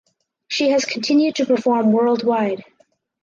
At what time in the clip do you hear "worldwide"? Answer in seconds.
1.91-2.63